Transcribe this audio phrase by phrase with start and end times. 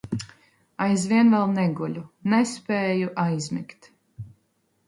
[0.85, 2.03] Aizvien vēl neguļu,
[2.35, 3.93] nespēju aizmigt.